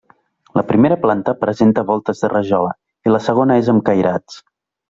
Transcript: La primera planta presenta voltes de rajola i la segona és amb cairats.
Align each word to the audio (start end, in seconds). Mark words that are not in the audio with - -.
La 0.59 0.63
primera 0.71 0.97
planta 1.03 1.35
presenta 1.43 1.83
voltes 1.91 2.25
de 2.25 2.31
rajola 2.35 2.75
i 3.11 3.15
la 3.17 3.23
segona 3.29 3.63
és 3.65 3.73
amb 3.75 3.89
cairats. 3.91 4.43